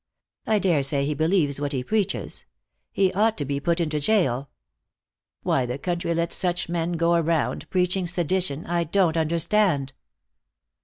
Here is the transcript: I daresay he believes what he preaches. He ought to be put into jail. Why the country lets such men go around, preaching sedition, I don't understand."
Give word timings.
I 0.47 0.57
daresay 0.57 1.05
he 1.05 1.13
believes 1.13 1.61
what 1.61 1.73
he 1.73 1.83
preaches. 1.83 2.45
He 2.91 3.13
ought 3.13 3.37
to 3.37 3.45
be 3.45 3.59
put 3.59 3.79
into 3.79 3.99
jail. 3.99 4.49
Why 5.43 5.67
the 5.67 5.77
country 5.77 6.15
lets 6.15 6.35
such 6.35 6.67
men 6.67 6.93
go 6.93 7.13
around, 7.13 7.69
preaching 7.69 8.07
sedition, 8.07 8.65
I 8.65 8.83
don't 8.83 9.15
understand." 9.15 9.93